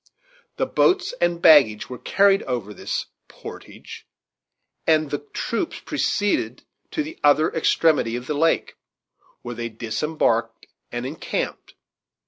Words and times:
The 0.57 0.65
boats 0.65 1.13
and 1.21 1.39
baggage 1.43 1.87
were 1.87 1.99
carried 1.99 2.41
over 2.45 2.73
this 2.73 3.05
"portage," 3.27 4.07
and 4.87 5.11
the 5.11 5.19
troops 5.19 5.79
proceeded 5.79 6.63
to 6.89 7.03
the 7.03 7.19
other 7.23 7.51
extremity 7.51 8.15
of 8.15 8.25
the 8.25 8.33
lake, 8.33 8.77
where 9.43 9.53
they 9.53 9.69
disembarked 9.69 10.65
and 10.91 11.05
encamped. 11.05 11.75